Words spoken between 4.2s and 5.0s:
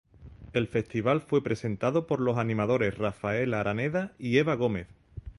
Eva Gómez.